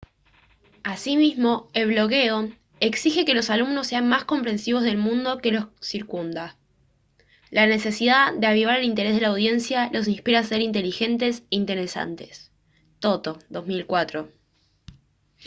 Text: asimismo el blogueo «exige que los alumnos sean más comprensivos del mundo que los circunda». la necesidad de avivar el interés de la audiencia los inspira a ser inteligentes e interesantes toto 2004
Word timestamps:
asimismo 0.83 1.69
el 1.73 1.89
blogueo 1.89 2.49
«exige 2.79 3.23
que 3.23 3.35
los 3.35 3.51
alumnos 3.51 3.85
sean 3.85 4.09
más 4.09 4.23
comprensivos 4.25 4.81
del 4.81 4.97
mundo 4.97 5.37
que 5.37 5.51
los 5.51 5.67
circunda». 5.79 6.57
la 7.51 7.67
necesidad 7.67 8.33
de 8.33 8.47
avivar 8.47 8.79
el 8.79 8.85
interés 8.85 9.13
de 9.13 9.21
la 9.21 9.27
audiencia 9.27 9.91
los 9.93 10.07
inspira 10.07 10.39
a 10.39 10.43
ser 10.43 10.61
inteligentes 10.61 11.41
e 11.41 11.43
interesantes 11.55 12.49
toto 12.97 13.37
2004 13.51 14.27